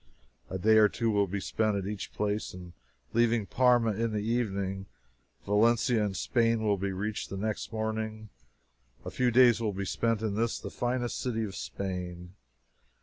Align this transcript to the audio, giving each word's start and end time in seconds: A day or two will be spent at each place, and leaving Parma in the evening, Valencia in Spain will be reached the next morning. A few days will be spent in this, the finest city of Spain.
A 0.49 0.57
day 0.57 0.77
or 0.77 0.89
two 0.89 1.11
will 1.11 1.27
be 1.27 1.39
spent 1.39 1.75
at 1.77 1.85
each 1.85 2.11
place, 2.11 2.55
and 2.55 2.73
leaving 3.13 3.45
Parma 3.45 3.91
in 3.93 4.13
the 4.13 4.17
evening, 4.23 4.87
Valencia 5.45 6.03
in 6.03 6.15
Spain 6.15 6.63
will 6.63 6.77
be 6.79 6.91
reached 6.91 7.29
the 7.29 7.37
next 7.37 7.71
morning. 7.71 8.29
A 9.05 9.11
few 9.11 9.29
days 9.29 9.61
will 9.61 9.73
be 9.73 9.85
spent 9.85 10.23
in 10.23 10.33
this, 10.33 10.57
the 10.57 10.71
finest 10.71 11.19
city 11.19 11.43
of 11.43 11.55
Spain. 11.55 12.33